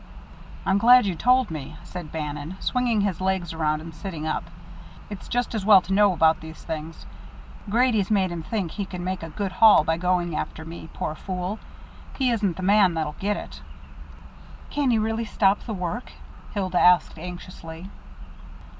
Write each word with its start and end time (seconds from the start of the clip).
"I'm 0.65 0.79
glad 0.79 1.05
you 1.05 1.13
told 1.13 1.51
me," 1.51 1.75
said 1.83 2.11
Bannon, 2.11 2.57
swinging 2.59 3.01
his 3.01 3.21
legs 3.21 3.53
around 3.53 3.81
and 3.81 3.93
sitting 3.93 4.25
up. 4.25 4.45
"It's 5.11 5.27
just 5.27 5.53
as 5.53 5.63
well 5.63 5.79
to 5.81 5.93
know 5.93 6.11
about 6.11 6.39
these 6.41 6.63
things. 6.63 7.05
Grady's 7.69 8.09
made 8.09 8.31
him 8.31 8.41
think 8.41 8.71
he 8.71 8.85
can 8.85 9.03
make 9.03 9.21
a 9.21 9.29
good 9.29 9.51
haul 9.51 9.83
by 9.83 9.97
going 9.97 10.35
after 10.35 10.65
me, 10.65 10.89
poor 10.91 11.13
fool 11.13 11.59
he 12.17 12.31
isn't 12.31 12.57
the 12.57 12.63
man 12.63 12.95
that'll 12.95 13.15
get 13.19 13.37
it." 13.37 13.61
"Can 14.71 14.89
he 14.89 14.97
really 14.97 15.23
stop 15.25 15.59
the 15.59 15.73
work?" 15.75 16.13
Hilda 16.55 16.79
asked 16.79 17.19
anxiously. 17.19 17.91